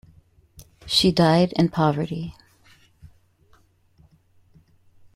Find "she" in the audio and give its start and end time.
0.87-1.11